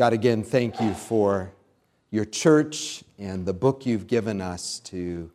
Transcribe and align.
God, 0.00 0.14
again, 0.14 0.42
thank 0.42 0.80
you 0.80 0.94
for 0.94 1.52
your 2.10 2.24
church 2.24 3.04
and 3.18 3.44
the 3.44 3.52
book 3.52 3.84
you've 3.84 4.06
given 4.06 4.40
us 4.40 4.78
to 4.84 5.30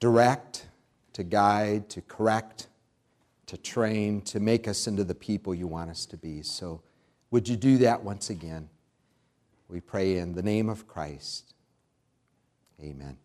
direct, 0.00 0.66
to 1.12 1.22
guide, 1.22 1.90
to 1.90 2.00
correct, 2.00 2.68
to 3.44 3.58
train, 3.58 4.22
to 4.22 4.40
make 4.40 4.66
us 4.66 4.86
into 4.86 5.04
the 5.04 5.14
people 5.14 5.54
you 5.54 5.66
want 5.66 5.90
us 5.90 6.06
to 6.06 6.16
be. 6.16 6.40
So, 6.40 6.80
would 7.30 7.46
you 7.46 7.56
do 7.56 7.76
that 7.76 8.02
once 8.02 8.30
again? 8.30 8.70
We 9.68 9.82
pray 9.82 10.16
in 10.16 10.32
the 10.32 10.42
name 10.42 10.70
of 10.70 10.88
Christ. 10.88 11.52
Amen. 12.80 13.18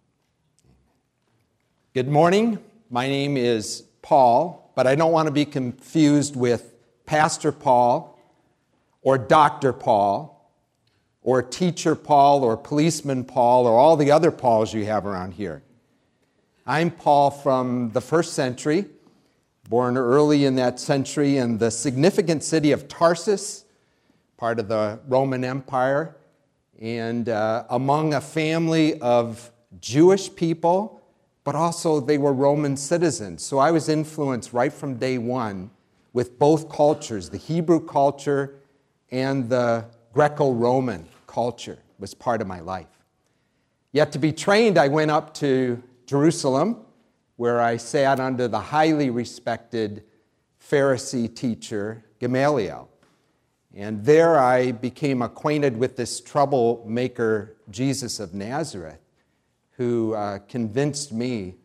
Good 1.94 2.10
morning. 2.10 2.60
My 2.90 3.08
name 3.08 3.38
is 3.38 3.84
Paul, 4.02 4.74
but 4.76 4.86
I 4.86 4.96
don't 4.96 5.14
want 5.14 5.28
to 5.28 5.34
be 5.34 5.46
confused 5.46 6.36
with 6.36 6.74
Pastor 7.06 7.54
Paul 7.54 8.09
or 9.02 9.18
Dr. 9.18 9.74
Paul 9.74 10.52
or 11.22 11.42
Teacher 11.42 11.96
Paul 11.96 12.44
or 12.44 12.58
Policeman 12.58 13.24
Paul 13.24 13.66
or 13.66 13.78
all 13.78 13.96
the 13.96 14.12
other 14.12 14.32
Pauls 14.32 14.74
you 14.74 14.86
have 14.86 15.06
around 15.06 15.34
here. 15.34 15.64
I'm 16.66 16.92
Paul 16.92 17.32
from 17.32 17.92
the 17.92 18.02
first 18.02 18.34
century, 18.34 18.86
born 19.70 19.98
early 19.98 20.46
in 20.46 20.56
that 20.56 20.80
century 20.80 21.38
in 21.38 21.58
the 21.58 21.72
significant 21.72 22.44
city 22.44 22.72
of 22.72 22.88
Tarsus, 22.88 23.66
part 24.38 24.60
of 24.60 24.68
the 24.68 25.00
Roman 25.08 25.44
Empire, 25.44 26.16
and 26.80 27.28
uh, 27.28 27.66
among 27.70 28.14
a 28.14 28.22
family 28.22 29.00
of 29.02 29.52
Jewish 29.82 30.34
people, 30.34 31.02
but 31.44 31.56
also 31.56 32.00
they 32.00 32.18
were 32.18 32.34
Roman 32.34 32.78
citizens. 32.78 33.44
So 33.44 33.58
I 33.58 33.72
was 33.72 33.90
influenced 33.90 34.54
right 34.54 34.72
from 34.72 34.96
day 34.96 35.18
one 35.18 35.72
with 36.14 36.40
both 36.40 36.70
cultures, 36.70 37.30
the 37.30 37.38
Hebrew 37.38 37.86
culture 37.86 38.59
and 39.12 39.50
the 39.50 39.86
Greco 40.14 40.52
Roman 40.52 41.08
culture 41.28 41.80
was 42.00 42.14
part 42.14 42.42
of 42.42 42.48
my 42.48 42.60
life. 42.60 42.88
Yet 43.92 44.12
to 44.14 44.20
be 44.20 44.32
trained, 44.32 44.78
I 44.78 44.88
went 44.88 45.12
up 45.12 45.34
to 45.36 45.82
Jerusalem, 46.06 46.86
where 47.38 47.60
I 47.62 47.78
sat 47.78 48.20
under 48.20 48.48
the 48.48 48.60
highly 48.60 49.10
respected 49.10 50.04
Pharisee 50.62 51.34
teacher, 51.34 52.04
Gamaliel. 52.20 52.90
And 53.74 54.04
there 54.04 54.38
I 54.38 54.72
became 54.72 55.22
acquainted 55.22 55.78
with 55.78 55.96
this 55.96 56.20
troublemaker, 56.22 57.56
Jesus 57.70 58.20
of 58.20 58.34
Nazareth, 58.34 59.00
who 59.72 60.14
uh, 60.14 60.40
convinced 60.40 61.14
me 61.14 61.56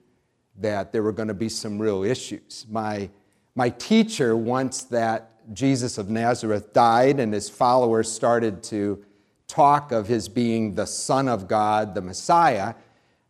that 0.56 0.92
there 0.92 1.02
were 1.02 1.12
going 1.12 1.28
to 1.28 1.34
be 1.34 1.48
some 1.48 1.78
real 1.78 2.04
issues. 2.04 2.66
My, 2.70 3.10
my 3.54 3.70
teacher, 3.70 4.36
once 4.36 4.84
that 4.84 5.33
Jesus 5.52 5.98
of 5.98 6.08
Nazareth 6.08 6.72
died 6.72 7.20
and 7.20 7.32
his 7.32 7.48
followers 7.48 8.10
started 8.10 8.62
to 8.64 9.04
talk 9.46 9.92
of 9.92 10.08
his 10.08 10.28
being 10.28 10.74
the 10.74 10.86
Son 10.86 11.28
of 11.28 11.46
God, 11.46 11.94
the 11.94 12.00
Messiah, 12.00 12.74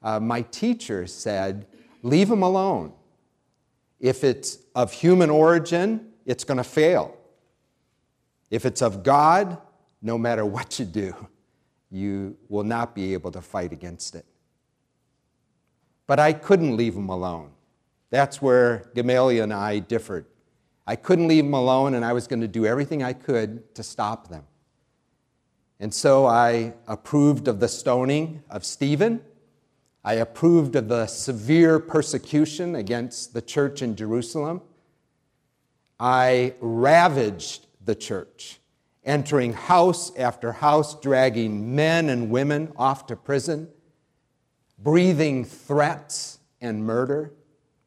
uh, 0.02 0.20
my 0.20 0.42
teacher 0.42 1.06
said, 1.06 1.66
Leave 2.02 2.30
him 2.30 2.42
alone. 2.42 2.92
If 3.98 4.22
it's 4.22 4.58
of 4.74 4.92
human 4.92 5.30
origin, 5.30 6.12
it's 6.26 6.44
going 6.44 6.58
to 6.58 6.64
fail. 6.64 7.16
If 8.50 8.66
it's 8.66 8.82
of 8.82 9.02
God, 9.02 9.56
no 10.02 10.18
matter 10.18 10.44
what 10.44 10.78
you 10.78 10.84
do, 10.84 11.14
you 11.90 12.36
will 12.48 12.64
not 12.64 12.94
be 12.94 13.14
able 13.14 13.30
to 13.32 13.40
fight 13.40 13.72
against 13.72 14.14
it. 14.14 14.26
But 16.06 16.20
I 16.20 16.34
couldn't 16.34 16.76
leave 16.76 16.94
him 16.94 17.08
alone. 17.08 17.52
That's 18.10 18.42
where 18.42 18.90
Gamaliel 18.94 19.44
and 19.44 19.52
I 19.52 19.78
differed. 19.78 20.26
I 20.86 20.96
couldn't 20.96 21.28
leave 21.28 21.44
him 21.44 21.54
alone, 21.54 21.94
and 21.94 22.04
I 22.04 22.12
was 22.12 22.26
going 22.26 22.42
to 22.42 22.48
do 22.48 22.66
everything 22.66 23.02
I 23.02 23.14
could 23.14 23.74
to 23.74 23.82
stop 23.82 24.28
them. 24.28 24.44
And 25.80 25.92
so 25.92 26.26
I 26.26 26.74
approved 26.86 27.48
of 27.48 27.60
the 27.60 27.68
stoning 27.68 28.42
of 28.50 28.64
Stephen. 28.64 29.22
I 30.04 30.14
approved 30.14 30.76
of 30.76 30.88
the 30.88 31.06
severe 31.06 31.78
persecution 31.78 32.74
against 32.74 33.32
the 33.32 33.40
church 33.40 33.80
in 33.80 33.96
Jerusalem. 33.96 34.60
I 35.98 36.54
ravaged 36.60 37.66
the 37.82 37.94
church, 37.94 38.60
entering 39.04 39.54
house 39.54 40.14
after 40.16 40.52
house, 40.52 41.00
dragging 41.00 41.74
men 41.74 42.10
and 42.10 42.30
women 42.30 42.72
off 42.76 43.06
to 43.06 43.16
prison, 43.16 43.68
breathing 44.78 45.44
threats 45.44 46.38
and 46.60 46.84
murder 46.84 47.32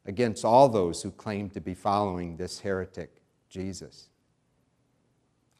against 0.08 0.42
all 0.42 0.70
those 0.70 1.02
who 1.02 1.10
claimed 1.10 1.52
to 1.52 1.60
be 1.60 1.74
following 1.74 2.38
this 2.38 2.60
heretic, 2.60 3.20
Jesus. 3.50 4.08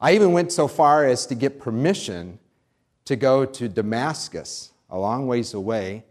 I 0.01 0.13
even 0.15 0.33
went 0.33 0.51
so 0.51 0.67
far 0.67 1.05
as 1.05 1.27
to 1.27 1.35
get 1.35 1.59
permission 1.59 2.39
to 3.05 3.15
go 3.15 3.45
to 3.45 3.69
Damascus, 3.69 4.71
a 4.89 4.97
long 4.97 5.27
ways 5.27 5.53
away, 5.53 6.03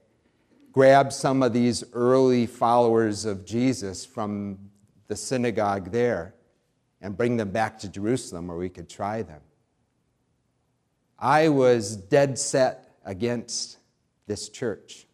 grab 0.70 1.12
some 1.12 1.42
of 1.42 1.52
these 1.52 1.82
early 1.92 2.46
followers 2.46 3.24
of 3.24 3.44
Jesus 3.44 4.06
from 4.06 4.70
the 5.08 5.16
synagogue 5.16 5.90
there 5.90 6.34
and 7.00 7.16
bring 7.16 7.36
them 7.38 7.50
back 7.50 7.80
to 7.80 7.88
Jerusalem 7.88 8.46
where 8.46 8.56
we 8.56 8.68
could 8.68 8.88
try 8.88 9.22
them. 9.22 9.40
I 11.18 11.48
was 11.48 11.96
dead 11.96 12.38
set 12.38 12.94
against 13.04 13.78
this 14.28 14.48
church. 14.48 15.08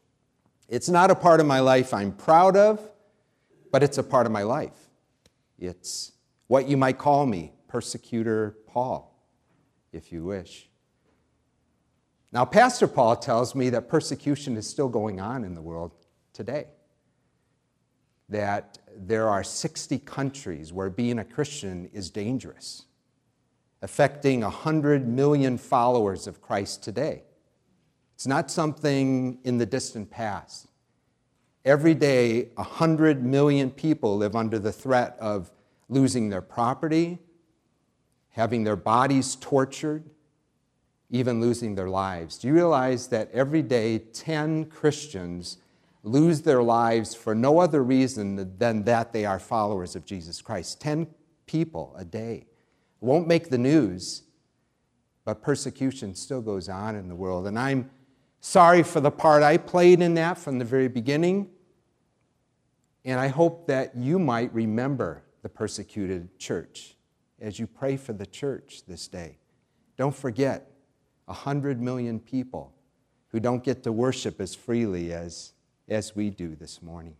It's 0.68 0.90
not 0.90 1.10
a 1.10 1.14
part 1.14 1.40
of 1.40 1.46
my 1.46 1.60
life 1.60 1.94
I'm 1.94 2.12
proud 2.12 2.56
of, 2.56 2.90
but 3.74 3.82
it's 3.82 3.98
a 3.98 4.04
part 4.04 4.24
of 4.24 4.30
my 4.30 4.44
life. 4.44 4.88
It's 5.58 6.12
what 6.46 6.68
you 6.68 6.76
might 6.76 6.96
call 6.96 7.26
me, 7.26 7.54
persecutor 7.66 8.56
Paul, 8.68 9.20
if 9.92 10.12
you 10.12 10.22
wish. 10.22 10.68
Now, 12.30 12.44
Pastor 12.44 12.86
Paul 12.86 13.16
tells 13.16 13.56
me 13.56 13.70
that 13.70 13.88
persecution 13.88 14.56
is 14.56 14.64
still 14.64 14.88
going 14.88 15.20
on 15.20 15.42
in 15.42 15.56
the 15.56 15.60
world 15.60 15.90
today. 16.32 16.68
That 18.28 18.78
there 18.96 19.28
are 19.28 19.42
60 19.42 19.98
countries 19.98 20.72
where 20.72 20.88
being 20.88 21.18
a 21.18 21.24
Christian 21.24 21.90
is 21.92 22.10
dangerous, 22.10 22.84
affecting 23.82 24.42
100 24.42 25.08
million 25.08 25.58
followers 25.58 26.28
of 26.28 26.40
Christ 26.40 26.84
today. 26.84 27.24
It's 28.14 28.28
not 28.28 28.52
something 28.52 29.40
in 29.42 29.58
the 29.58 29.66
distant 29.66 30.12
past. 30.12 30.68
Every 31.64 31.94
day, 31.94 32.50
100 32.56 33.24
million 33.24 33.70
people 33.70 34.18
live 34.18 34.36
under 34.36 34.58
the 34.58 34.72
threat 34.72 35.16
of 35.18 35.50
losing 35.88 36.28
their 36.28 36.42
property, 36.42 37.18
having 38.30 38.64
their 38.64 38.76
bodies 38.76 39.36
tortured, 39.36 40.04
even 41.10 41.40
losing 41.40 41.74
their 41.74 41.88
lives. 41.88 42.38
Do 42.38 42.48
you 42.48 42.54
realize 42.54 43.08
that 43.08 43.30
every 43.32 43.62
day 43.62 43.98
10 43.98 44.66
Christians 44.66 45.58
lose 46.02 46.42
their 46.42 46.62
lives 46.62 47.14
for 47.14 47.34
no 47.34 47.60
other 47.60 47.82
reason 47.82 48.58
than 48.58 48.84
that 48.84 49.12
they 49.12 49.24
are 49.24 49.38
followers 49.38 49.96
of 49.96 50.04
Jesus 50.04 50.42
Christ? 50.42 50.82
10 50.82 51.06
people 51.46 51.94
a 51.96 52.04
day. 52.04 52.46
Won't 53.00 53.26
make 53.26 53.48
the 53.48 53.58
news, 53.58 54.24
but 55.24 55.40
persecution 55.40 56.14
still 56.14 56.42
goes 56.42 56.68
on 56.68 56.94
in 56.94 57.08
the 57.08 57.14
world. 57.14 57.46
And 57.46 57.58
I'm 57.58 57.90
sorry 58.40 58.82
for 58.82 59.00
the 59.00 59.10
part 59.10 59.42
I 59.42 59.56
played 59.56 60.02
in 60.02 60.12
that 60.14 60.36
from 60.36 60.58
the 60.58 60.64
very 60.64 60.88
beginning. 60.88 61.48
And 63.04 63.20
I 63.20 63.28
hope 63.28 63.66
that 63.66 63.96
you 63.96 64.18
might 64.18 64.52
remember 64.54 65.22
the 65.42 65.48
persecuted 65.48 66.38
church 66.38 66.96
as 67.40 67.58
you 67.58 67.66
pray 67.66 67.96
for 67.96 68.12
the 68.12 68.26
church 68.26 68.82
this 68.86 69.08
day. 69.08 69.38
Don't 69.96 70.14
forget 70.14 70.70
100 71.26 71.80
million 71.80 72.18
people 72.18 72.72
who 73.28 73.40
don't 73.40 73.62
get 73.62 73.82
to 73.82 73.92
worship 73.92 74.40
as 74.40 74.54
freely 74.54 75.12
as, 75.12 75.52
as 75.88 76.16
we 76.16 76.30
do 76.30 76.54
this 76.54 76.80
morning. 76.80 77.16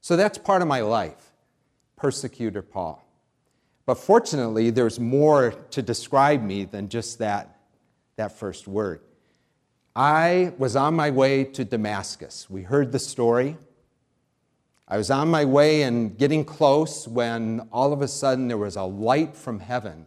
So 0.00 0.16
that's 0.16 0.38
part 0.38 0.62
of 0.62 0.68
my 0.68 0.80
life, 0.80 1.32
persecutor 1.96 2.62
Paul. 2.62 3.04
But 3.84 3.96
fortunately, 3.96 4.70
there's 4.70 5.00
more 5.00 5.50
to 5.70 5.82
describe 5.82 6.42
me 6.42 6.64
than 6.64 6.88
just 6.88 7.18
that, 7.18 7.58
that 8.16 8.38
first 8.38 8.68
word. 8.68 9.00
I 9.96 10.52
was 10.58 10.76
on 10.76 10.94
my 10.94 11.10
way 11.10 11.44
to 11.44 11.64
Damascus. 11.64 12.48
We 12.48 12.62
heard 12.62 12.92
the 12.92 12.98
story. 12.98 13.56
I 14.90 14.96
was 14.96 15.08
on 15.08 15.28
my 15.28 15.44
way 15.44 15.82
and 15.82 16.18
getting 16.18 16.44
close 16.44 17.06
when 17.06 17.60
all 17.72 17.92
of 17.92 18.02
a 18.02 18.08
sudden 18.08 18.48
there 18.48 18.58
was 18.58 18.74
a 18.74 18.82
light 18.82 19.36
from 19.36 19.60
heaven 19.60 20.06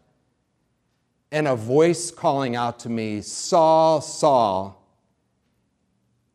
and 1.31 1.47
a 1.47 1.55
voice 1.55 2.11
calling 2.11 2.57
out 2.57 2.79
to 2.79 2.89
me, 2.89 3.21
Saul, 3.21 4.01
Saul, 4.01 4.85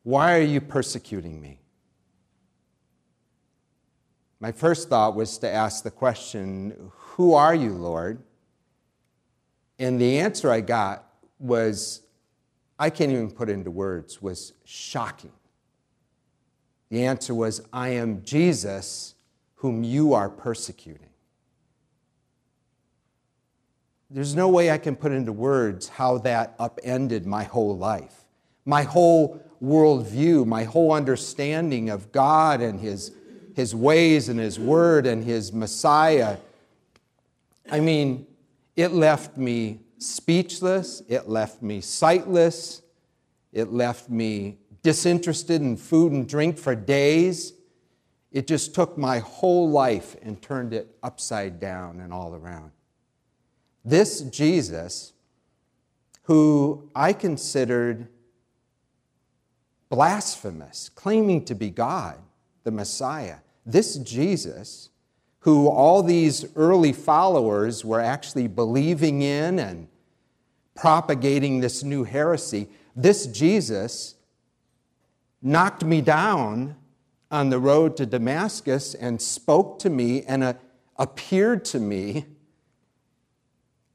why 0.01 0.35
are 0.35 0.41
you 0.41 0.61
persecuting 0.61 1.39
me? 1.39 1.59
My 4.39 4.51
first 4.51 4.89
thought 4.89 5.15
was 5.15 5.37
to 5.39 5.49
ask 5.49 5.83
the 5.83 5.91
question, 5.91 6.91
Who 6.95 7.35
are 7.35 7.53
you, 7.53 7.73
Lord? 7.73 8.23
And 9.77 10.01
the 10.01 10.19
answer 10.19 10.49
I 10.49 10.61
got 10.61 11.05
was, 11.37 12.01
I 12.79 12.89
can't 12.89 13.11
even 13.11 13.29
put 13.29 13.47
into 13.47 13.69
words, 13.69 14.21
was 14.23 14.53
shocking. 14.65 15.31
The 16.89 17.05
answer 17.05 17.33
was, 17.33 17.61
I 17.71 17.89
am 17.89 18.23
Jesus 18.23 19.15
whom 19.55 19.83
you 19.83 20.13
are 20.13 20.29
persecuting. 20.29 21.09
there's 24.09 24.35
no 24.35 24.49
way 24.49 24.71
I 24.71 24.77
can 24.77 24.95
put 24.95 25.11
into 25.11 25.31
words 25.31 25.87
how 25.87 26.17
that 26.19 26.55
upended 26.57 27.27
my 27.27 27.43
whole 27.43 27.77
life, 27.77 28.25
my 28.65 28.83
whole 28.83 29.39
worldview, 29.61 30.45
my 30.45 30.63
whole 30.63 30.91
understanding 30.91 31.89
of 31.89 32.11
God 32.11 32.61
and 32.61 32.79
His, 32.79 33.11
his 33.55 33.75
ways 33.75 34.29
and 34.29 34.39
His 34.39 34.59
Word 34.59 35.05
and 35.05 35.23
His 35.23 35.53
Messiah. 35.53 36.37
I 37.71 37.79
mean, 37.79 38.25
it 38.75 38.93
left 38.93 39.37
me 39.37 39.81
speechless, 39.99 41.03
it 41.07 41.29
left 41.29 41.61
me 41.61 41.81
sightless, 41.81 42.81
it 43.51 43.71
left 43.71 44.09
me 44.09 44.57
disinterested 44.81 45.61
in 45.61 45.77
food 45.77 46.11
and 46.11 46.27
drink 46.27 46.57
for 46.57 46.75
days. 46.75 47.53
It 48.31 48.47
just 48.47 48.75
took 48.75 48.97
my 48.97 49.19
whole 49.19 49.69
life 49.69 50.15
and 50.21 50.41
turned 50.41 50.73
it 50.73 50.95
upside 51.01 51.59
down 51.59 51.99
and 51.99 52.13
all 52.13 52.35
around. 52.35 52.71
This 53.83 54.21
Jesus, 54.21 55.13
who 56.23 56.89
I 56.95 57.13
considered 57.13 58.07
blasphemous, 59.89 60.89
claiming 60.89 61.43
to 61.45 61.55
be 61.55 61.69
God, 61.69 62.19
the 62.63 62.71
Messiah, 62.71 63.37
this 63.65 63.95
Jesus, 63.97 64.89
who 65.39 65.67
all 65.67 66.03
these 66.03 66.45
early 66.55 66.93
followers 66.93 67.83
were 67.83 68.01
actually 68.01 68.47
believing 68.47 69.21
in 69.21 69.57
and 69.57 69.87
propagating 70.75 71.59
this 71.59 71.83
new 71.83 72.03
heresy, 72.03 72.67
this 72.95 73.25
Jesus 73.25 74.15
knocked 75.41 75.83
me 75.83 76.01
down 76.01 76.75
on 77.31 77.49
the 77.49 77.59
road 77.59 77.95
to 77.97 78.05
Damascus 78.05 78.93
and 78.93 79.21
spoke 79.21 79.79
to 79.79 79.89
me 79.89 80.23
and 80.23 80.43
uh, 80.43 80.53
appeared 80.97 81.63
to 81.65 81.79
me 81.79 82.25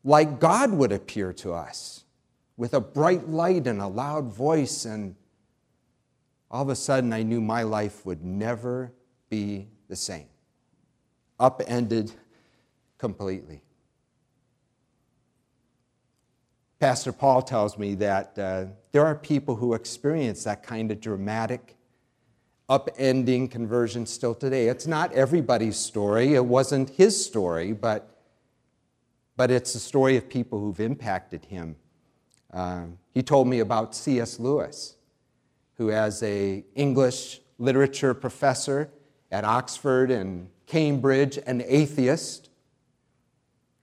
like 0.02 0.38
God 0.38 0.72
would 0.72 0.92
appear 0.92 1.32
to 1.34 1.52
us 1.52 2.04
with 2.56 2.74
a 2.74 2.80
bright 2.80 3.28
light 3.28 3.66
and 3.66 3.80
a 3.80 3.86
loud 3.86 4.32
voice. 4.32 4.84
And 4.84 5.16
all 6.50 6.62
of 6.62 6.68
a 6.68 6.76
sudden, 6.76 7.12
I 7.12 7.22
knew 7.22 7.40
my 7.40 7.62
life 7.62 8.04
would 8.06 8.24
never 8.24 8.92
be 9.28 9.68
the 9.88 9.96
same, 9.96 10.26
upended 11.40 12.12
completely. 12.98 13.62
Pastor 16.84 17.12
Paul 17.12 17.40
tells 17.40 17.78
me 17.78 17.94
that 17.94 18.38
uh, 18.38 18.66
there 18.92 19.06
are 19.06 19.14
people 19.14 19.56
who 19.56 19.72
experience 19.72 20.44
that 20.44 20.62
kind 20.62 20.90
of 20.90 21.00
dramatic, 21.00 21.78
upending 22.68 23.50
conversion 23.50 24.04
still 24.04 24.34
today. 24.34 24.68
It's 24.68 24.86
not 24.86 25.10
everybody's 25.14 25.78
story. 25.78 26.34
It 26.34 26.44
wasn't 26.44 26.90
his 26.90 27.24
story, 27.24 27.72
but, 27.72 28.20
but 29.34 29.50
it's 29.50 29.72
the 29.72 29.78
story 29.78 30.18
of 30.18 30.28
people 30.28 30.60
who've 30.60 30.78
impacted 30.78 31.46
him. 31.46 31.76
Uh, 32.52 32.82
he 33.14 33.22
told 33.22 33.48
me 33.48 33.60
about 33.60 33.94
C.S. 33.94 34.38
Lewis, 34.38 34.96
who, 35.78 35.90
as 35.90 36.22
a 36.22 36.66
English 36.74 37.40
literature 37.56 38.12
professor 38.12 38.90
at 39.32 39.42
Oxford 39.42 40.10
and 40.10 40.50
Cambridge, 40.66 41.38
an 41.46 41.62
atheist, 41.64 42.50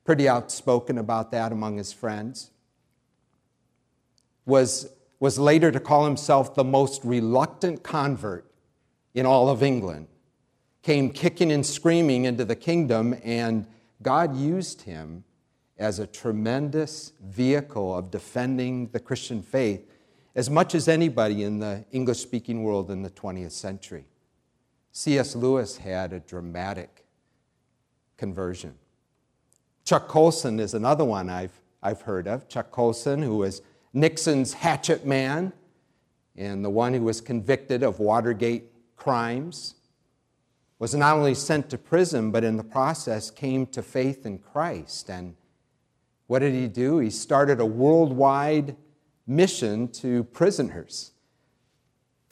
pretty 0.03 0.29
outspoken 0.29 0.99
about 0.99 1.31
that 1.31 1.51
among 1.51 1.77
his 1.77 1.91
friends 1.91 2.51
was, 4.51 4.93
was 5.19 5.39
later 5.39 5.71
to 5.71 5.79
call 5.79 6.05
himself 6.05 6.53
the 6.53 6.63
most 6.63 7.03
reluctant 7.03 7.81
convert 7.81 8.45
in 9.15 9.25
all 9.25 9.49
of 9.49 9.63
England, 9.63 10.07
came 10.83 11.09
kicking 11.09 11.51
and 11.51 11.65
screaming 11.65 12.25
into 12.25 12.45
the 12.45 12.55
kingdom, 12.55 13.15
and 13.23 13.65
God 14.01 14.35
used 14.35 14.81
him 14.81 15.23
as 15.79 15.97
a 15.97 16.05
tremendous 16.05 17.13
vehicle 17.23 17.97
of 17.97 18.11
defending 18.11 18.87
the 18.89 18.99
Christian 18.99 19.41
faith 19.41 19.87
as 20.35 20.49
much 20.49 20.75
as 20.75 20.87
anybody 20.87 21.43
in 21.43 21.59
the 21.59 21.83
English 21.91 22.19
speaking 22.19 22.63
world 22.63 22.91
in 22.91 23.01
the 23.01 23.09
20th 23.09 23.51
century. 23.51 24.05
C.S. 24.91 25.35
Lewis 25.35 25.77
had 25.77 26.13
a 26.13 26.19
dramatic 26.19 27.05
conversion. 28.17 28.75
Chuck 29.85 30.07
Colson 30.07 30.59
is 30.59 30.73
another 30.73 31.03
one 31.03 31.29
I've, 31.29 31.59
I've 31.81 32.01
heard 32.01 32.27
of. 32.27 32.47
Chuck 32.47 32.71
Colson, 32.71 33.21
who 33.21 33.37
was 33.37 33.61
Nixon's 33.93 34.53
hatchet 34.53 35.05
man 35.05 35.53
and 36.35 36.63
the 36.63 36.69
one 36.69 36.93
who 36.93 37.03
was 37.03 37.21
convicted 37.21 37.83
of 37.83 37.99
Watergate 37.99 38.71
crimes, 38.95 39.75
was 40.79 40.95
not 40.95 41.15
only 41.15 41.35
sent 41.35 41.69
to 41.69 41.77
prison, 41.77 42.31
but 42.31 42.43
in 42.43 42.57
the 42.57 42.63
process 42.63 43.29
came 43.29 43.65
to 43.67 43.81
faith 43.81 44.25
in 44.25 44.39
Christ. 44.39 45.09
And 45.09 45.35
what 46.27 46.39
did 46.39 46.53
he 46.53 46.67
do? 46.67 46.99
He 46.99 47.09
started 47.09 47.59
a 47.59 47.65
worldwide 47.65 48.75
mission 49.27 49.87
to 49.89 50.23
prisoners, 50.25 51.11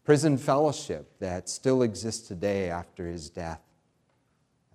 prison 0.04 0.38
fellowship 0.38 1.20
that 1.20 1.50
still 1.50 1.84
exists 1.84 2.28
today 2.28 2.70
after 2.70 3.06
his 3.06 3.30
death. 3.30 3.62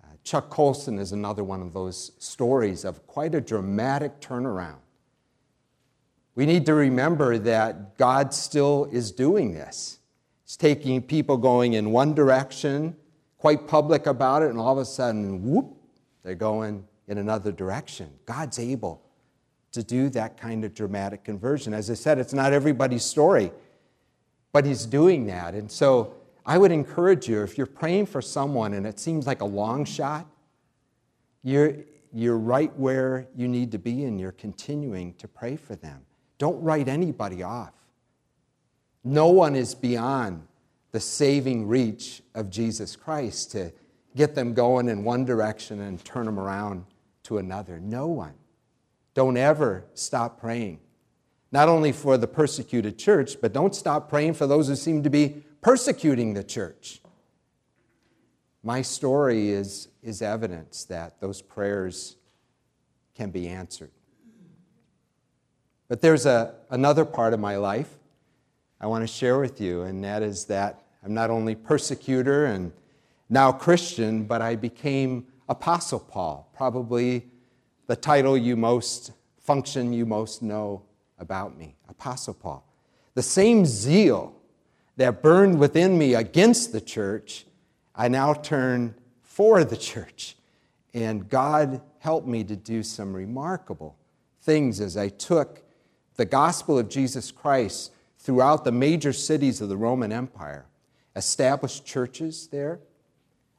Uh, 0.01 0.07
Chuck 0.23 0.49
Colson 0.49 0.97
is 0.97 1.11
another 1.11 1.43
one 1.43 1.61
of 1.61 1.73
those 1.73 2.13
stories 2.19 2.85
of 2.85 3.05
quite 3.07 3.35
a 3.35 3.41
dramatic 3.41 4.21
turnaround 4.21 4.84
we 6.35 6.45
need 6.45 6.65
to 6.65 6.73
remember 6.73 7.37
that 7.37 7.97
God 7.97 8.33
still 8.33 8.89
is 8.91 9.11
doing 9.11 9.53
this. 9.53 9.99
He's 10.43 10.57
taking 10.57 11.01
people 11.01 11.37
going 11.37 11.73
in 11.73 11.91
one 11.91 12.13
direction, 12.13 12.95
quite 13.37 13.67
public 13.67 14.05
about 14.05 14.43
it, 14.43 14.49
and 14.49 14.59
all 14.59 14.73
of 14.73 14.77
a 14.79 14.85
sudden, 14.85 15.43
whoop, 15.43 15.77
they're 16.23 16.35
going 16.35 16.85
in 17.07 17.17
another 17.17 17.51
direction. 17.51 18.09
God's 18.25 18.59
able 18.59 19.01
to 19.71 19.83
do 19.83 20.09
that 20.09 20.37
kind 20.37 20.65
of 20.65 20.73
dramatic 20.73 21.23
conversion. 21.23 21.73
As 21.73 21.89
I 21.89 21.93
said, 21.93 22.17
it's 22.17 22.33
not 22.33 22.53
everybody's 22.53 23.05
story, 23.05 23.51
but 24.51 24.65
He's 24.65 24.85
doing 24.85 25.27
that. 25.27 25.53
And 25.53 25.71
so 25.71 26.15
I 26.45 26.57
would 26.57 26.71
encourage 26.71 27.27
you 27.27 27.43
if 27.43 27.57
you're 27.57 27.67
praying 27.67 28.07
for 28.07 28.21
someone 28.21 28.73
and 28.73 28.85
it 28.85 28.99
seems 28.99 29.25
like 29.25 29.41
a 29.41 29.45
long 29.45 29.85
shot, 29.85 30.27
you're, 31.43 31.75
you're 32.13 32.37
right 32.37 32.75
where 32.77 33.27
you 33.35 33.47
need 33.47 33.71
to 33.71 33.79
be 33.79 34.03
and 34.05 34.19
you're 34.19 34.31
continuing 34.31 35.13
to 35.15 35.27
pray 35.27 35.55
for 35.55 35.75
them. 35.75 36.05
Don't 36.37 36.61
write 36.61 36.87
anybody 36.87 37.43
off. 37.43 37.73
No 39.03 39.27
one 39.27 39.55
is 39.55 39.75
beyond 39.75 40.47
the 40.91 40.99
saving 40.99 41.67
reach 41.67 42.21
of 42.33 42.49
Jesus 42.49 42.95
Christ 42.95 43.51
to 43.51 43.71
get 44.15 44.33
them 44.33 44.53
going 44.53 44.89
in 44.89 45.03
one 45.03 45.25
direction 45.25 45.81
and 45.81 46.03
turn 46.03 46.25
them 46.25 46.39
around 46.39 46.85
to 47.23 47.37
another. 47.37 47.79
No 47.79 48.07
one. 48.07 48.33
Don't 49.13 49.37
ever 49.37 49.85
stop 49.93 50.39
praying. 50.39 50.79
Not 51.51 51.69
only 51.69 51.91
for 51.91 52.17
the 52.17 52.27
persecuted 52.27 52.97
church, 52.97 53.39
but 53.39 53.53
don't 53.53 53.75
stop 53.75 54.09
praying 54.09 54.33
for 54.33 54.47
those 54.47 54.67
who 54.67 54.75
seem 54.75 55.03
to 55.03 55.09
be 55.09 55.43
persecuting 55.61 56.33
the 56.33 56.43
church. 56.43 57.01
My 58.63 58.81
story 58.81 59.49
is, 59.49 59.89
is 60.01 60.21
evidence 60.21 60.85
that 60.85 61.21
those 61.21 61.41
prayers 61.41 62.17
can 63.13 63.29
be 63.29 63.47
answered. 63.47 63.91
But 65.87 66.01
there's 66.01 66.25
a, 66.25 66.55
another 66.69 67.05
part 67.05 67.33
of 67.33 67.39
my 67.39 67.57
life 67.57 67.89
I 68.81 68.87
want 68.87 69.03
to 69.03 69.07
share 69.07 69.39
with 69.39 69.61
you, 69.61 69.83
and 69.83 70.03
that 70.03 70.21
is 70.21 70.45
that 70.45 70.83
I'm 71.03 71.13
not 71.13 71.29
only 71.29 71.55
persecutor 71.55 72.45
and 72.45 72.71
now 73.29 73.51
Christian, 73.51 74.25
but 74.25 74.41
I 74.41 74.55
became 74.55 75.27
Apostle 75.47 75.99
Paul, 75.99 76.49
probably 76.55 77.25
the 77.87 77.95
title 77.95 78.37
you 78.37 78.55
most 78.55 79.11
function 79.39 79.93
you 79.93 80.05
most 80.05 80.41
know 80.41 80.81
about 81.19 81.57
me, 81.57 81.75
Apostle 81.87 82.33
Paul. 82.33 82.65
The 83.13 83.23
same 83.23 83.65
zeal 83.65 84.35
that 84.97 85.21
burned 85.21 85.59
within 85.59 85.97
me 85.97 86.15
against 86.15 86.71
the 86.71 86.81
church, 86.81 87.45
I 87.95 88.07
now 88.07 88.33
turn 88.33 88.95
for 89.21 89.63
the 89.63 89.77
church. 89.77 90.35
And 90.93 91.29
God 91.29 91.81
helped 91.99 92.27
me 92.27 92.43
to 92.45 92.55
do 92.55 92.81
some 92.81 93.13
remarkable 93.13 93.97
things 94.41 94.79
as 94.79 94.97
I 94.97 95.09
took 95.09 95.64
the 96.15 96.25
gospel 96.25 96.79
of 96.79 96.89
Jesus 96.89 97.31
Christ 97.31 97.91
throughout 98.19 98.63
the 98.63 98.71
major 98.71 99.13
cities 99.13 99.61
of 99.61 99.69
the 99.69 99.77
Roman 99.77 100.11
Empire, 100.11 100.65
established 101.15 101.85
churches 101.85 102.47
there, 102.47 102.79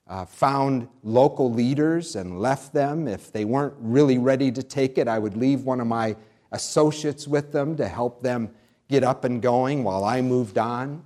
uh, 0.08 0.24
found 0.24 0.88
local 1.02 1.52
leaders 1.52 2.16
and 2.16 2.40
left 2.40 2.72
them. 2.72 3.08
If 3.08 3.32
they 3.32 3.44
weren't 3.44 3.74
really 3.78 4.18
ready 4.18 4.50
to 4.52 4.62
take 4.62 4.98
it, 4.98 5.08
I 5.08 5.18
would 5.18 5.36
leave 5.36 5.62
one 5.62 5.80
of 5.80 5.86
my 5.86 6.16
associates 6.52 7.26
with 7.26 7.52
them 7.52 7.76
to 7.76 7.88
help 7.88 8.22
them 8.22 8.50
get 8.88 9.02
up 9.02 9.24
and 9.24 9.42
going 9.42 9.82
while 9.84 10.04
I 10.04 10.20
moved 10.22 10.58
on. 10.58 11.02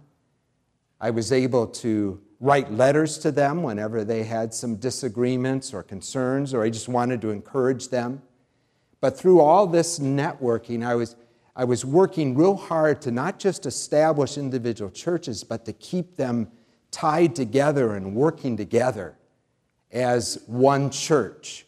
I 1.00 1.10
was 1.10 1.32
able 1.32 1.66
to 1.66 2.20
write 2.40 2.72
letters 2.72 3.18
to 3.18 3.30
them 3.30 3.62
whenever 3.62 4.04
they 4.04 4.24
had 4.24 4.52
some 4.52 4.76
disagreements 4.76 5.72
or 5.72 5.82
concerns, 5.82 6.52
or 6.52 6.62
I 6.62 6.70
just 6.70 6.88
wanted 6.88 7.20
to 7.22 7.30
encourage 7.30 7.88
them. 7.88 8.22
But 9.00 9.18
through 9.18 9.40
all 9.40 9.66
this 9.66 9.98
networking, 9.98 10.84
I 10.84 10.94
was 10.94 11.16
I 11.56 11.64
was 11.64 11.84
working 11.84 12.36
real 12.36 12.56
hard 12.56 13.02
to 13.02 13.10
not 13.10 13.38
just 13.38 13.66
establish 13.66 14.38
individual 14.38 14.90
churches, 14.90 15.44
but 15.44 15.64
to 15.64 15.72
keep 15.72 16.16
them 16.16 16.50
tied 16.90 17.34
together 17.34 17.94
and 17.94 18.14
working 18.14 18.56
together 18.56 19.16
as 19.90 20.42
one 20.46 20.90
church. 20.90 21.66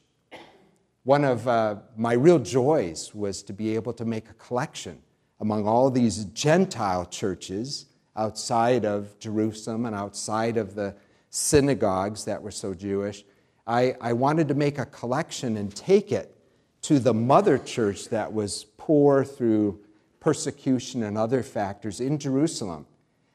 one 1.04 1.24
of 1.24 1.48
uh, 1.48 1.76
my 1.96 2.12
real 2.12 2.38
joys 2.38 3.12
was 3.14 3.42
to 3.42 3.52
be 3.52 3.74
able 3.74 3.92
to 3.92 4.04
make 4.04 4.28
a 4.30 4.34
collection 4.34 5.00
among 5.40 5.66
all 5.66 5.90
these 5.90 6.26
Gentile 6.26 7.04
churches 7.06 7.86
outside 8.14 8.84
of 8.84 9.18
Jerusalem 9.18 9.86
and 9.86 9.96
outside 9.96 10.56
of 10.56 10.74
the 10.76 10.94
synagogues 11.30 12.24
that 12.26 12.40
were 12.40 12.50
so 12.52 12.74
Jewish. 12.74 13.24
I, 13.66 13.96
I 14.00 14.12
wanted 14.12 14.48
to 14.48 14.54
make 14.54 14.78
a 14.78 14.86
collection 14.86 15.56
and 15.56 15.74
take 15.74 16.12
it 16.12 16.36
to 16.82 16.98
the 16.98 17.14
mother 17.14 17.58
church 17.58 18.08
that 18.10 18.32
was 18.32 18.64
poor 18.86 19.24
through 19.24 19.78
persecution 20.18 21.04
and 21.04 21.16
other 21.16 21.40
factors 21.40 22.00
in 22.00 22.18
Jerusalem 22.18 22.84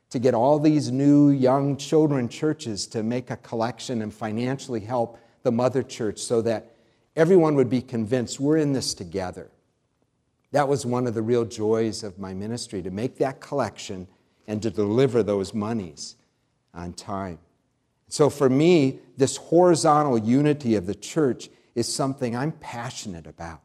to 0.09 0.19
get 0.19 0.33
all 0.33 0.59
these 0.59 0.91
new 0.91 1.29
young 1.29 1.77
children 1.77 2.27
churches 2.27 2.85
to 2.87 3.01
make 3.01 3.29
a 3.29 3.37
collection 3.37 4.01
and 4.01 4.13
financially 4.13 4.81
help 4.81 5.17
the 5.43 5.51
mother 5.51 5.83
church 5.83 6.19
so 6.19 6.41
that 6.41 6.73
everyone 7.15 7.55
would 7.55 7.69
be 7.69 7.81
convinced 7.81 8.41
we're 8.41 8.57
in 8.57 8.73
this 8.73 8.93
together. 8.93 9.49
That 10.51 10.67
was 10.67 10.85
one 10.85 11.07
of 11.07 11.13
the 11.13 11.21
real 11.21 11.45
joys 11.45 12.03
of 12.03 12.19
my 12.19 12.33
ministry 12.33 12.81
to 12.81 12.91
make 12.91 13.17
that 13.19 13.39
collection 13.39 14.05
and 14.47 14.61
to 14.61 14.69
deliver 14.69 15.23
those 15.23 15.53
monies 15.53 16.15
on 16.73 16.91
time. 16.91 17.39
So 18.09 18.29
for 18.29 18.49
me, 18.49 18.99
this 19.15 19.37
horizontal 19.37 20.17
unity 20.17 20.75
of 20.75 20.87
the 20.87 20.95
church 20.95 21.49
is 21.73 21.93
something 21.93 22.35
I'm 22.35 22.51
passionate 22.51 23.27
about. 23.27 23.61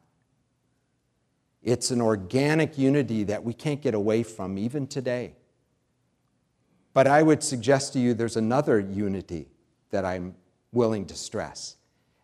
It's 1.62 1.90
an 1.90 2.00
organic 2.00 2.76
unity 2.76 3.24
that 3.24 3.44
we 3.44 3.52
can't 3.54 3.80
get 3.80 3.94
away 3.94 4.22
from 4.22 4.58
even 4.58 4.86
today. 4.86 5.34
But 6.92 7.06
I 7.06 7.22
would 7.22 7.42
suggest 7.42 7.92
to 7.92 7.98
you 7.98 8.14
there's 8.14 8.36
another 8.36 8.78
unity 8.78 9.48
that 9.90 10.04
I'm 10.04 10.34
willing 10.72 11.06
to 11.06 11.14
stress, 11.14 11.76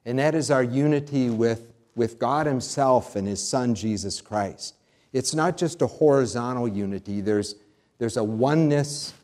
and 0.04 0.18
that 0.18 0.34
is 0.34 0.50
our 0.50 0.62
unity 0.62 1.30
with, 1.30 1.72
with 1.94 2.18
God 2.18 2.46
Himself 2.46 3.14
and 3.16 3.26
His 3.26 3.46
Son, 3.46 3.74
Jesus 3.74 4.20
Christ. 4.20 4.74
It's 5.12 5.34
not 5.34 5.56
just 5.56 5.80
a 5.82 5.86
horizontal 5.86 6.68
unity, 6.68 7.20
there's, 7.20 7.54
there's 7.98 8.16
a 8.16 8.24
oneness 8.24 9.14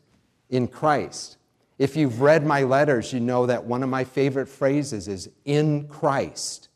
in 0.48 0.68
Christ. 0.68 1.36
If 1.78 1.96
you've 1.96 2.20
read 2.20 2.46
my 2.46 2.62
letters, 2.62 3.12
you 3.12 3.20
know 3.20 3.46
that 3.46 3.64
one 3.64 3.82
of 3.82 3.88
my 3.88 4.04
favorite 4.04 4.48
phrases 4.48 5.08
is 5.08 5.28
in 5.44 5.88
Christ. 5.88 6.68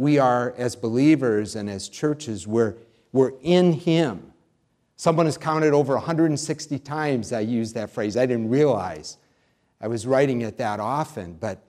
We 0.00 0.18
are, 0.18 0.54
as 0.56 0.76
believers 0.76 1.56
and 1.56 1.68
as 1.68 1.90
churches, 1.90 2.46
we're, 2.46 2.76
we're 3.12 3.32
in 3.42 3.74
Him. 3.74 4.32
Someone 4.96 5.26
has 5.26 5.36
counted 5.36 5.74
over 5.74 5.92
160 5.92 6.78
times 6.78 7.34
I 7.34 7.40
used 7.40 7.74
that 7.74 7.90
phrase. 7.90 8.16
I 8.16 8.24
didn't 8.24 8.48
realize 8.48 9.18
I 9.78 9.88
was 9.88 10.06
writing 10.06 10.40
it 10.40 10.56
that 10.56 10.80
often, 10.80 11.34
but 11.34 11.62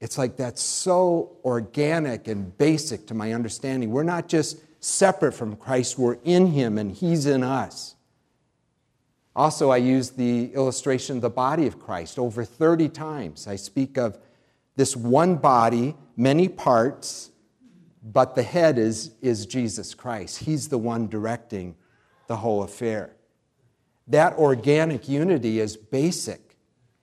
it's 0.00 0.16
like 0.16 0.38
that's 0.38 0.62
so 0.62 1.36
organic 1.44 2.26
and 2.26 2.56
basic 2.56 3.06
to 3.08 3.14
my 3.14 3.34
understanding. 3.34 3.90
We're 3.90 4.02
not 4.02 4.28
just 4.28 4.62
separate 4.80 5.32
from 5.32 5.54
Christ, 5.54 5.98
we're 5.98 6.16
in 6.24 6.46
Him 6.46 6.78
and 6.78 6.90
He's 6.90 7.26
in 7.26 7.42
us. 7.42 7.96
Also, 9.36 9.68
I 9.68 9.76
use 9.76 10.08
the 10.08 10.54
illustration 10.54 11.16
of 11.16 11.20
the 11.20 11.28
body 11.28 11.66
of 11.66 11.78
Christ 11.78 12.18
over 12.18 12.46
30 12.46 12.88
times. 12.88 13.46
I 13.46 13.56
speak 13.56 13.98
of 13.98 14.16
this 14.74 14.96
one 14.96 15.36
body, 15.36 15.96
many 16.16 16.48
parts, 16.48 17.30
but 18.12 18.34
the 18.34 18.42
head 18.42 18.78
is, 18.78 19.12
is 19.20 19.44
Jesus 19.46 19.94
Christ. 19.94 20.38
He's 20.38 20.68
the 20.68 20.78
one 20.78 21.08
directing 21.08 21.76
the 22.26 22.36
whole 22.36 22.62
affair. 22.62 23.14
That 24.06 24.34
organic 24.34 25.08
unity 25.08 25.60
is 25.60 25.76
basic, 25.76 26.56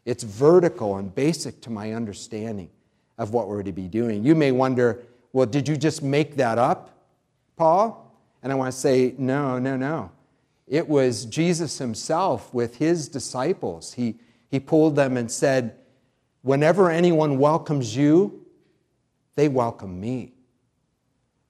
it's 0.05 0.23
vertical 0.23 0.97
and 0.97 1.13
basic 1.13 1.61
to 1.61 1.69
my 1.69 1.93
understanding 1.93 2.69
of 3.17 3.33
what 3.33 3.47
we're 3.47 3.63
to 3.63 3.71
be 3.71 3.87
doing. 3.87 4.23
You 4.23 4.35
may 4.35 4.51
wonder, 4.51 5.03
well, 5.31 5.45
did 5.45 5.67
you 5.67 5.77
just 5.77 6.03
make 6.03 6.35
that 6.35 6.57
up, 6.57 6.91
Paul? 7.55 8.01
And 8.43 8.51
I 8.51 8.55
want 8.55 8.73
to 8.73 8.77
say, 8.77 9.15
no, 9.17 9.57
no, 9.57 9.77
no. 9.77 10.11
It 10.67 10.87
was 10.87 11.25
Jesus 11.25 11.77
himself 11.77 12.53
with 12.53 12.77
his 12.77 13.07
disciples. 13.07 13.93
He, 13.93 14.15
he 14.49 14.59
pulled 14.59 14.95
them 14.95 15.17
and 15.17 15.31
said, 15.31 15.75
Whenever 16.41 16.91
anyone 16.91 17.39
welcomes 17.39 17.95
you, 17.95 18.45
they 19.35 19.47
welcome 19.47 19.99
me. 19.99 20.34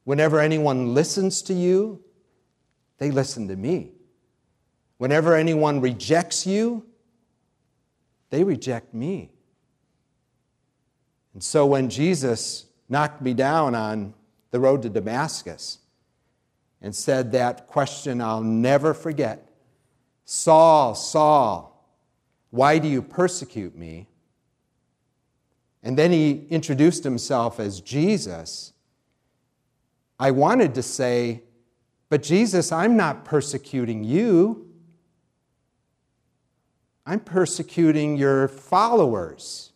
Whenever 0.06 0.40
anyone 0.40 0.94
listens 0.94 1.42
to 1.42 1.54
you, 1.54 2.02
they 2.98 3.12
listen 3.12 3.48
to 3.50 3.56
me. 3.56 3.92
Whenever 4.98 5.36
anyone 5.36 5.82
rejects 5.82 6.48
you, 6.48 6.86
they 8.30 8.44
reject 8.44 8.94
me. 8.94 9.32
And 11.34 11.44
so 11.44 11.66
when 11.66 11.90
Jesus 11.90 12.66
knocked 12.88 13.22
me 13.22 13.34
down 13.34 13.76
on 13.76 14.14
the 14.52 14.60
road 14.60 14.82
to 14.84 14.90
Damascus 14.90 15.80
and 16.82 16.96
said 16.96 17.34
that 17.34 17.68
question 17.68 18.22
I'll 18.22 18.42
never 18.42 18.94
forget 18.94 19.50
Saul, 20.24 20.96
Saul, 20.96 21.72
why 22.52 22.80
do 22.80 22.88
you 22.88 23.02
persecute 23.02 23.76
me? 23.76 24.08
And 25.84 25.98
then 25.98 26.12
he 26.12 26.48
introduced 26.50 27.04
himself 27.04 27.60
as 27.60 27.82
Jesus. 27.82 28.74
I 30.20 30.32
wanted 30.32 30.76
to 30.76 30.84
say, 30.84 31.44
but 32.10 32.24
Jesus, 32.24 32.72
I'm 32.72 32.96
not 32.96 33.26
persecuting 33.26 34.04
you. 34.04 34.72
I'm 37.06 37.20
persecuting 37.20 38.16
your 38.16 38.48
followers. 38.48 39.72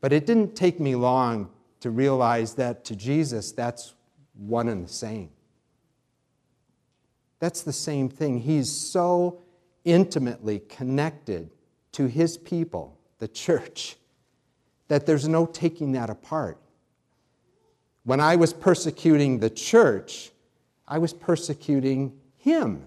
But 0.00 0.12
it 0.12 0.26
didn't 0.26 0.54
take 0.54 0.78
me 0.78 0.94
long 0.94 1.50
to 1.80 1.90
realize 1.90 2.54
that 2.54 2.84
to 2.86 2.96
Jesus, 2.96 3.52
that's 3.52 3.94
one 4.34 4.68
and 4.68 4.84
the 4.84 4.92
same. 4.92 5.30
That's 7.38 7.62
the 7.62 7.72
same 7.72 8.08
thing. 8.08 8.40
He's 8.40 8.70
so 8.70 9.40
intimately 9.84 10.60
connected 10.68 11.50
to 11.92 12.06
his 12.06 12.36
people, 12.36 12.98
the 13.18 13.28
church, 13.28 13.96
that 14.88 15.06
there's 15.06 15.28
no 15.28 15.46
taking 15.46 15.92
that 15.92 16.10
apart. 16.10 16.58
When 18.06 18.20
I 18.20 18.36
was 18.36 18.52
persecuting 18.52 19.40
the 19.40 19.50
church, 19.50 20.30
I 20.86 20.98
was 20.98 21.12
persecuting 21.12 22.12
him. 22.36 22.86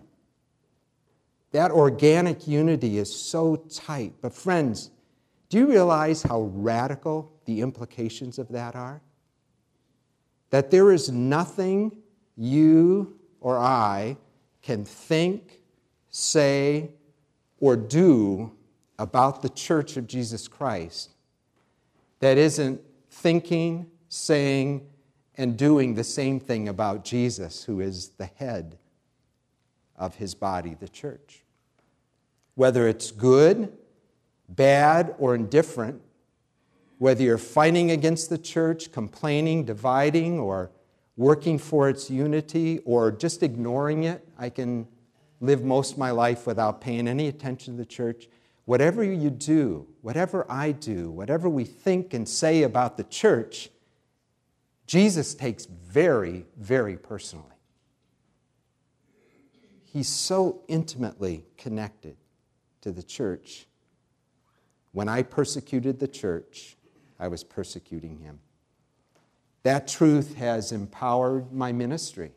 That 1.51 1.71
organic 1.71 2.47
unity 2.47 2.97
is 2.97 3.13
so 3.13 3.57
tight. 3.57 4.13
But, 4.21 4.33
friends, 4.33 4.91
do 5.49 5.57
you 5.57 5.67
realize 5.67 6.23
how 6.23 6.43
radical 6.53 7.33
the 7.43 7.59
implications 7.59 8.39
of 8.39 8.47
that 8.53 8.77
are? 8.77 9.01
That 10.51 10.71
there 10.71 10.89
is 10.89 11.09
nothing 11.11 11.97
you 12.37 13.19
or 13.41 13.57
I 13.57 14.15
can 14.61 14.85
think, 14.85 15.59
say, 16.09 16.91
or 17.59 17.75
do 17.75 18.53
about 18.97 19.41
the 19.41 19.49
church 19.49 19.97
of 19.97 20.07
Jesus 20.07 20.47
Christ 20.47 21.09
that 22.21 22.37
isn't 22.37 22.79
thinking, 23.09 23.87
saying, 24.07 24.85
and 25.39 25.55
doing 25.55 25.93
the 25.93 26.03
same 26.03 26.37
thing 26.37 26.67
about 26.67 27.05
Jesus, 27.05 27.63
who 27.63 27.79
is 27.79 28.09
the 28.17 28.25
head 28.25 28.77
of 29.95 30.15
his 30.15 30.35
body, 30.35 30.75
the 30.77 30.89
church. 30.89 31.45
Whether 32.55 32.89
it's 32.89 33.09
good, 33.09 33.71
bad, 34.49 35.15
or 35.17 35.35
indifferent, 35.35 36.01
whether 36.97 37.23
you're 37.23 37.37
fighting 37.37 37.89
against 37.89 38.29
the 38.29 38.37
church, 38.37 38.91
complaining, 38.91 39.63
dividing, 39.63 40.41
or 40.41 40.71
working 41.15 41.57
for 41.57 41.87
its 41.87 42.11
unity, 42.11 42.79
or 42.79 43.09
just 43.09 43.41
ignoring 43.41 44.03
it, 44.03 44.27
I 44.37 44.49
can 44.49 44.89
live 45.39 45.63
most 45.63 45.93
of 45.93 45.97
my 45.99 46.11
life 46.11 46.45
without 46.47 46.81
paying 46.81 47.07
any 47.07 47.29
attention 47.29 47.75
to 47.75 47.77
the 47.77 47.85
church. 47.85 48.27
Whatever 48.65 49.05
you 49.05 49.29
do, 49.29 49.87
whatever 50.01 50.45
I 50.49 50.73
do, 50.73 51.09
whatever 51.09 51.47
we 51.47 51.63
think 51.63 52.13
and 52.13 52.27
say 52.27 52.63
about 52.63 52.97
the 52.97 53.05
church, 53.05 53.69
Jesus 54.89 55.35
takes 55.35 55.65
very, 55.67 56.47
very 56.57 56.97
personally. 56.97 57.45
He's 59.83 60.07
so 60.07 60.61
intimately 60.67 61.45
connected 61.59 62.17
to 62.81 62.91
the 62.91 63.03
church. 63.03 63.67
When 64.91 65.07
I 65.07 65.21
persecuted 65.21 65.99
the 65.99 66.07
church, 66.07 66.75
I 67.19 67.27
was 67.27 67.43
persecuting 67.43 68.17
him. 68.17 68.39
That 69.61 69.87
truth 69.87 70.33
has 70.37 70.71
empowered 70.71 71.53
my 71.53 71.71
ministry. 71.71 72.31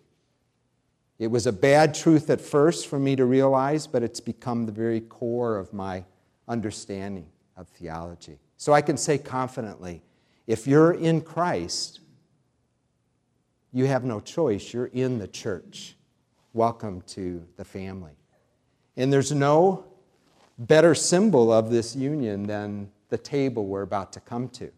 It 1.19 1.29
was 1.29 1.47
a 1.47 1.55
bad 1.55 1.95
truth 1.95 2.29
at 2.29 2.43
first 2.43 2.87
for 2.87 2.99
me 2.99 3.17
to 3.17 3.25
realize, 3.25 3.87
but 3.87 4.03
it's 4.03 4.21
become 4.21 4.67
the 4.67 4.73
very 4.73 5.01
core 5.01 5.57
of 5.57 5.73
my 5.73 6.05
understanding 6.47 7.29
of 7.57 7.67
theology. 7.69 8.41
So 8.59 8.75
I 8.75 8.83
can 8.83 8.99
say 8.99 9.17
confidently 9.17 10.03
if 10.47 10.67
you're 10.67 10.93
in 10.93 11.23
Christ, 11.23 12.01
you 13.73 13.87
have 13.87 14.05
no 14.05 14.21
choice. 14.21 14.73
You're 14.73 14.87
in 14.87 15.19
the 15.19 15.27
church. 15.27 15.97
Welcome 16.53 17.01
to 17.09 17.43
the 17.57 17.65
family. 17.65 18.13
And 18.97 19.11
there's 19.11 19.33
no 19.33 19.87
better 20.59 20.95
symbol 20.95 21.51
of 21.51 21.71
this 21.71 21.97
union 21.97 22.43
than 22.43 22.91
the 23.09 23.17
table 23.17 23.67
we're 23.67 23.83
about 23.83 24.13
to 24.13 24.21
come 24.21 24.51
to. 24.51 24.71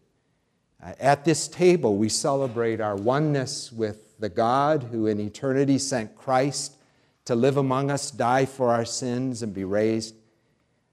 Uh, 0.81 0.93
at 0.99 1.25
this 1.25 1.49
table, 1.49 1.97
we 1.97 2.07
celebrate 2.07 2.79
our 2.79 2.95
oneness 2.95 3.71
with 3.71 4.17
the 4.19 4.29
God 4.29 4.83
who 4.83 5.07
in 5.07 5.19
eternity 5.19 5.77
sent 5.77 6.15
Christ 6.15 6.77
to 7.25 7.35
live 7.35 7.57
among 7.57 7.91
us, 7.91 8.11
die 8.11 8.45
for 8.45 8.71
our 8.71 8.85
sins, 8.85 9.43
and 9.43 9.53
be 9.53 9.65
raised. 9.65 10.15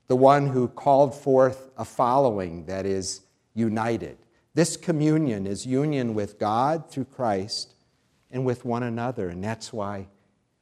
The 0.08 0.16
one 0.16 0.48
who 0.48 0.66
called 0.66 1.14
forth 1.14 1.70
a 1.76 1.84
following 1.84 2.66
that 2.66 2.84
is 2.84 3.20
united. 3.54 4.18
This 4.54 4.76
communion 4.76 5.46
is 5.46 5.64
union 5.64 6.14
with 6.14 6.38
God 6.38 6.90
through 6.90 7.04
Christ 7.04 7.74
and 8.32 8.44
with 8.44 8.64
one 8.64 8.82
another, 8.82 9.28
and 9.28 9.44
that's 9.44 9.72
why 9.72 10.08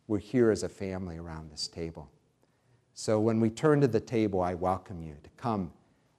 we're 0.08 0.18
here 0.18 0.50
as 0.50 0.62
a 0.62 0.68
family 0.68 1.16
around 1.16 1.50
this 1.50 1.68
table. 1.68 2.10
So 2.94 3.18
when 3.20 3.40
we 3.40 3.48
turn 3.48 3.80
to 3.80 3.88
the 3.88 4.00
table, 4.00 4.42
I 4.42 4.54
welcome 4.54 5.02
you 5.02 5.16
to 5.22 5.30
come 5.36 5.72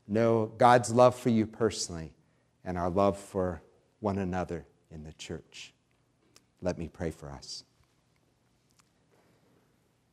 know 0.07 0.51
God's 0.57 0.91
love 0.91 1.15
for 1.15 1.29
you 1.29 1.45
personally 1.45 2.13
and 2.65 2.77
our 2.77 2.89
love 2.89 3.17
for 3.17 3.61
one 3.99 4.17
another 4.17 4.65
in 4.89 5.03
the 5.03 5.13
church. 5.13 5.73
Let 6.61 6.77
me 6.77 6.87
pray 6.87 7.11
for 7.11 7.31
us. 7.31 7.63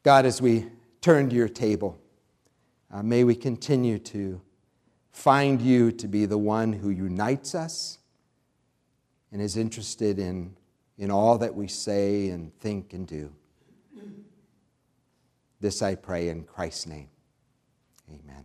God, 0.03 0.27
as 0.27 0.41
we 0.41 0.67
turn 1.01 1.29
to 1.31 1.37
your 1.37 1.49
table, 1.49 1.99
uh, 2.93 3.03
may 3.03 3.25
we 3.25 3.35
continue 3.35 3.99
to 3.99 4.41
find 5.13 5.61
you 5.61 5.93
to 5.93 6.09
be 6.09 6.27
the 6.27 6.39
one 6.39 6.73
who 6.73 6.91
unites 6.91 7.55
us 7.55 7.99
and 9.33 9.43
is 9.43 9.57
interested 9.57 10.19
in, 10.19 10.57
in 10.99 11.11
all 11.11 11.39
that 11.39 11.55
we 11.55 11.69
say 11.69 12.29
and 12.29 12.53
think 12.59 12.93
and 12.93 13.07
do. 13.07 13.33
This 15.61 15.83
I 15.83 15.95
pray 15.95 16.29
in 16.29 16.45
Christ's 16.45 16.87
name. 16.87 17.09
Amen. 18.09 18.45